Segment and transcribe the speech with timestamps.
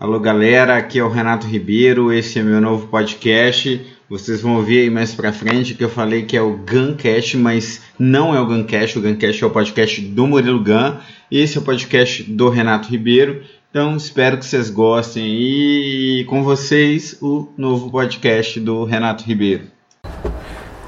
[0.00, 3.84] Alô galera, aqui é o Renato Ribeiro, esse é meu novo podcast.
[4.08, 7.82] Vocês vão ouvir aí mais pra frente que eu falei que é o Guncast, mas
[7.98, 10.98] não é o Guncast, o Guncast é o podcast do Murilo Gun,
[11.32, 13.42] esse é o podcast do Renato Ribeiro.
[13.70, 19.77] Então espero que vocês gostem e com vocês o novo podcast do Renato Ribeiro.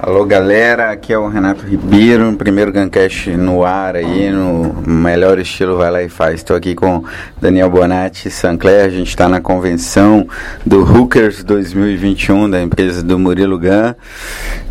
[0.02, 5.76] Alô galera, aqui é o Renato Ribeiro, primeiro Guncast no ar aí, no melhor estilo
[5.76, 6.36] vai lá e faz.
[6.36, 7.04] Estou aqui com
[7.38, 10.26] Daniel Bonatti Sancler, a gente está na convenção
[10.64, 13.94] do Hookers 2021 da empresa do Murilo Gun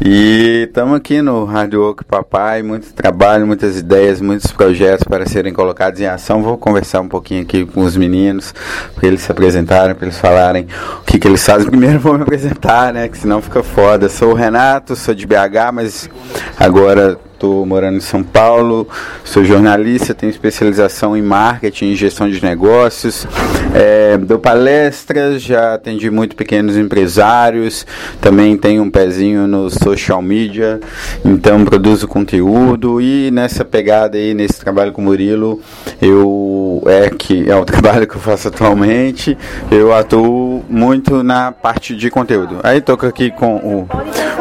[0.04, 5.54] e estamos aqui no Hard Work Papai, muito trabalho, muitas ideias, muitos projetos para serem
[5.54, 6.42] colocados em ação.
[6.42, 8.52] Vou conversar um pouquinho aqui com os meninos,
[8.96, 10.66] para eles se apresentarem, para eles falarem
[11.02, 11.68] o que, que eles fazem.
[11.70, 14.10] Primeiro vou me apresentar, né, que senão fica foda.
[14.10, 16.10] Sou o Renato, sou de BH, mas
[16.58, 18.86] agora estou morando em São Paulo,
[19.24, 23.26] sou jornalista, tenho especialização em marketing e gestão de negócios,
[23.74, 27.88] é, dou palestras, já atendi muito pequenos empresários,
[28.20, 30.82] também tenho um pezinho no social media,
[31.24, 35.62] então produzo conteúdo e nessa pegada aí, nesse trabalho com o Murilo,
[36.02, 39.38] eu é que é o trabalho que eu faço atualmente,
[39.72, 42.60] eu atuo muito na parte de conteúdo.
[42.64, 43.88] Aí estou aqui com o,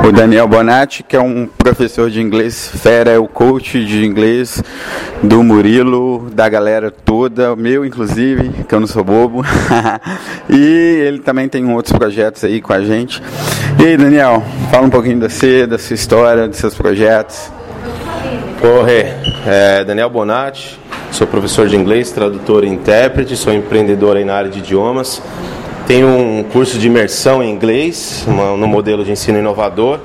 [0.08, 4.62] o Daniel Bonatti, que é um professor de inglês fera, é o coach de inglês
[5.22, 9.44] do Murilo, da galera toda, meu inclusive, que eu não sou bobo.
[10.48, 10.56] e
[11.06, 13.22] ele também tem outros projetos aí com a gente.
[13.78, 17.52] E aí, Daniel, fala um pouquinho de você, da sua história, dos seus projetos.
[18.58, 19.04] Corre,
[19.46, 20.80] é Daniel Bonatti,
[21.12, 25.20] sou professor de inglês, tradutor e intérprete, sou empreendedor aí na área de idiomas.
[25.86, 30.00] Tenho um curso de imersão em inglês, no modelo de ensino inovador.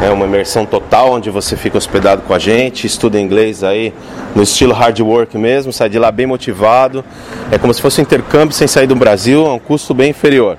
[0.00, 3.94] É uma imersão total, onde você fica hospedado com a gente, estuda inglês aí
[4.34, 7.02] no estilo hard work mesmo, sai de lá bem motivado.
[7.50, 10.58] É como se fosse um intercâmbio sem sair do Brasil, a um custo bem inferior.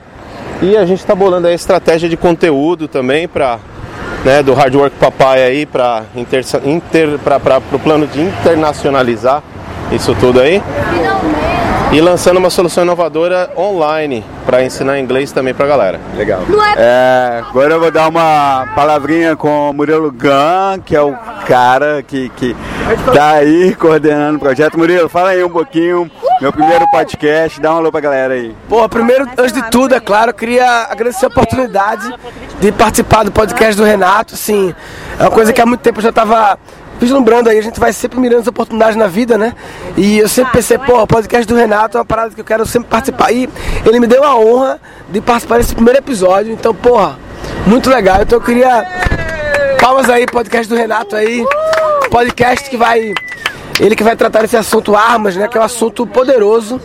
[0.61, 3.59] E a gente está bolando aí a estratégia de conteúdo também para
[4.25, 7.09] né, do hard work papai aí para inter, inter,
[7.71, 9.43] o plano de internacionalizar
[9.91, 10.61] isso tudo aí.
[11.89, 15.99] E lançando uma solução inovadora online para ensinar inglês também para a galera.
[16.15, 16.41] Legal.
[16.75, 21.15] É, agora eu vou dar uma palavrinha com o Murilo Gun, que é o
[21.47, 22.55] cara que, que
[23.13, 24.77] tá aí coordenando o projeto.
[24.77, 26.11] Murilo, fala aí um pouquinho,
[26.41, 28.53] meu primeiro podcast, dá um alô pra galera aí.
[28.67, 32.13] Pô, primeiro, antes de tudo, é claro, eu queria agradecer a oportunidade
[32.59, 34.75] de participar do podcast do Renato, sim.
[35.17, 36.59] É uma coisa que há muito tempo eu já tava
[36.99, 39.53] vislumbrando aí, a gente vai sempre mirando as oportunidades na vida, né?
[39.95, 42.65] E eu sempre pensei, pô, o podcast do Renato é uma parada que eu quero
[42.65, 43.31] sempre participar.
[43.31, 43.49] E
[43.85, 47.17] ele me deu a honra de participar desse primeiro episódio, então, porra,
[47.65, 48.21] muito legal.
[48.21, 48.85] Então eu queria.
[49.79, 51.45] Palmas aí, podcast do Renato aí.
[52.09, 53.13] Podcast que vai.
[53.79, 55.47] Ele que vai tratar esse assunto armas, né?
[55.47, 56.81] Que é um assunto poderoso.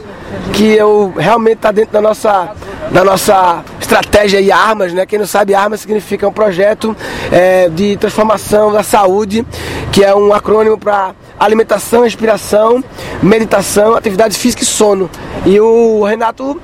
[0.53, 2.55] Que eu realmente tá dentro da nossa
[2.91, 5.07] da nossa estratégia e armas, né?
[5.07, 6.97] Quem não sabe, armas significa um projeto
[7.31, 9.47] é, de transformação da saúde,
[9.93, 12.83] que é um acrônimo para alimentação, respiração,
[13.23, 15.11] meditação, atividade física e sono.
[15.45, 16.61] E o Renato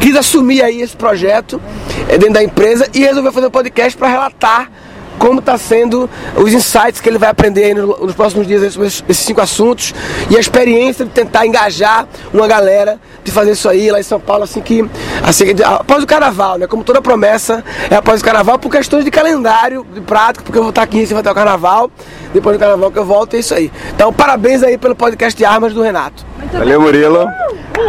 [0.00, 1.60] quis assumir aí esse projeto
[2.08, 4.70] é, dentro da empresa e resolveu fazer um podcast para relatar
[5.18, 9.40] como está sendo os insights que ele vai aprender nos, próximos dias sobre esses cinco
[9.40, 9.94] assuntos
[10.30, 14.20] e a experiência de tentar engajar uma galera de fazer isso aí lá em São
[14.20, 14.88] Paulo, assim que
[15.22, 16.66] assim, após o carnaval, né?
[16.66, 20.62] Como toda promessa é após o carnaval por questões de calendário, de prática, porque eu
[20.62, 21.90] vou estar aqui em cima até o carnaval,
[22.32, 23.72] depois do carnaval que eu volto, é isso aí.
[23.94, 26.24] Então, parabéns aí pelo podcast de armas do Renato.
[26.52, 27.26] Valeu, Murilo.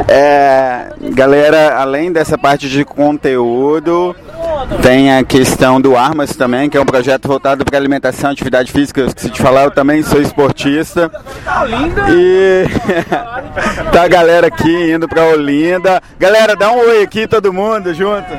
[0.07, 4.15] É, galera, além dessa parte de conteúdo,
[4.81, 9.01] tem a questão do Armas também, que é um projeto voltado para alimentação, atividade física.
[9.01, 11.11] Eu esqueci de falar, eu também sou esportista.
[12.09, 12.65] E
[13.91, 16.01] tá a galera aqui indo para Olinda.
[16.19, 18.29] Galera, dá um oi aqui, todo mundo junto.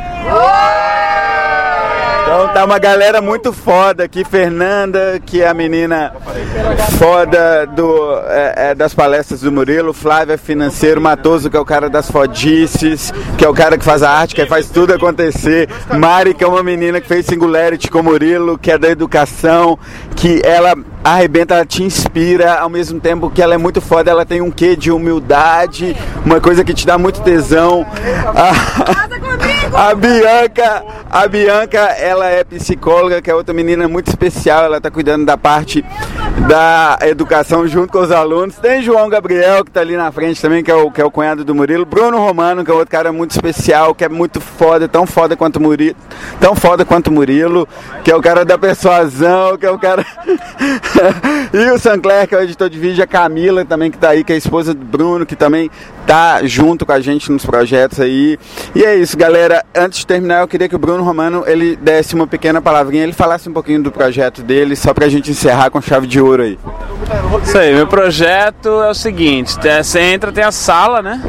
[2.27, 6.13] Então tá uma galera muito foda aqui, Fernanda, que é a menina
[6.99, 11.89] foda do, é, é, das palestras do Murilo, Flávia Financeiro, Matoso, que é o cara
[11.89, 16.35] das fodices, que é o cara que faz a arte, que faz tudo acontecer, Mari,
[16.35, 19.79] que é uma menina que fez Singularity com o Murilo, que é da educação,
[20.17, 20.75] que ela
[21.05, 24.51] arrebenta, ela te inspira, ao mesmo tempo que ela é muito foda, ela tem um
[24.51, 27.87] quê de humildade, uma coisa que te dá muito tesão.
[28.35, 29.07] A,
[29.75, 34.91] a Bianca, a Bianca, ela é psicóloga, que é outra menina muito especial, ela tá
[34.91, 35.85] cuidando da parte
[36.41, 38.57] da educação junto com os alunos.
[38.57, 41.11] Tem João Gabriel, que está ali na frente também, que é, o, que é o
[41.11, 41.85] cunhado do Murilo.
[41.85, 45.59] Bruno Romano, que é outro cara muito especial, que é muito foda, tão foda quanto
[45.59, 45.97] Murilo,
[46.39, 47.67] tão foda quanto Murilo,
[48.05, 50.05] que é o cara da persuasão, que é o cara.
[51.53, 54.23] e o Sancler, que é o editor de vídeo, a Camila também, que está aí,
[54.23, 55.71] que é a esposa do Bruno, que também
[56.07, 58.39] tá junto com a gente nos projetos aí.
[58.75, 59.65] E é isso, galera.
[59.75, 63.13] Antes de terminar, eu queria que o Bruno Romano ele desse uma pequena palavrinha, ele
[63.13, 66.59] falasse um pouquinho do projeto dele, só pra gente encerrar com chave de ouro aí.
[67.43, 71.21] Isso aí, meu projeto é o seguinte, você entra, tem a sala, né?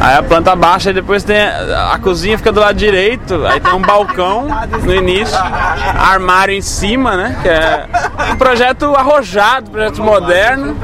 [0.00, 3.72] Aí a planta baixa e depois tem a, cozinha fica do lado direito, aí tem
[3.72, 4.48] um balcão
[4.82, 7.38] no início, armário em cima, né?
[7.40, 7.86] Que é
[8.32, 10.76] um projeto arrojado, projeto moderno.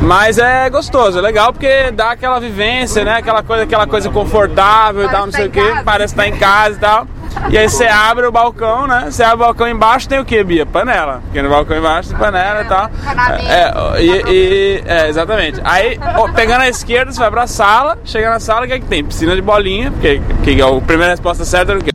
[0.00, 3.16] Mas é gostoso, é legal porque dá aquela vivência, né?
[3.16, 6.76] Aquela coisa, aquela coisa confortável e tal, não sei o que, parece estar em casa
[6.76, 7.06] e tal.
[7.50, 9.08] E aí você abre o balcão, né?
[9.10, 10.64] Você abre o balcão embaixo, tem o que, Bia?
[10.64, 11.22] Panela.
[11.24, 12.90] Porque no balcão embaixo tem panela e tal.
[13.48, 15.60] É, e, e, é, exatamente.
[15.64, 18.78] Aí, ó, pegando a esquerda, você vai pra sala, chega na sala, o que é
[18.78, 19.04] que tem?
[19.04, 21.90] Piscina de bolinha, porque que, a primeira resposta certa era o quê?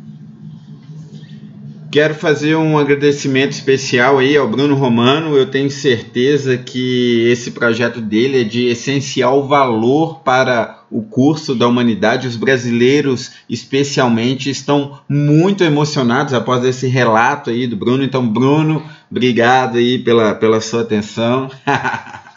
[1.91, 5.35] Quero fazer um agradecimento especial aí ao Bruno Romano.
[5.35, 11.67] Eu tenho certeza que esse projeto dele é de essencial valor para o curso da
[11.67, 12.27] humanidade.
[12.27, 18.03] Os brasileiros, especialmente, estão muito emocionados após esse relato aí do Bruno.
[18.03, 21.49] Então, Bruno, obrigado aí pela, pela sua atenção.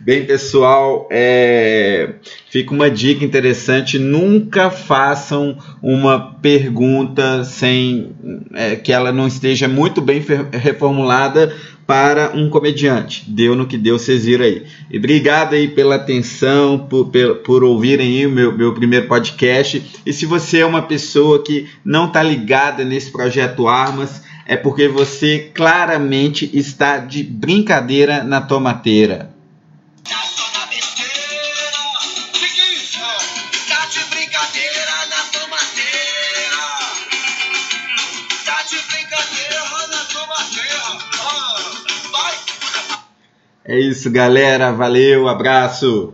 [0.00, 2.14] Bem, pessoal, é...
[2.50, 8.10] fica uma dica interessante: nunca façam uma pergunta sem
[8.52, 10.20] é, que ela não esteja muito bem
[10.52, 11.54] reformulada
[11.86, 13.24] para um comediante.
[13.28, 14.64] Deu no que deu, vocês viram aí.
[14.90, 19.82] E obrigado aí pela atenção, por, por, por ouvirem o meu, meu primeiro podcast.
[20.04, 24.88] E se você é uma pessoa que não está ligada nesse projeto Armas, é porque
[24.88, 29.30] você claramente está de brincadeira na tomateira.
[43.72, 44.70] É isso, galera.
[44.70, 46.12] Valeu, abraço.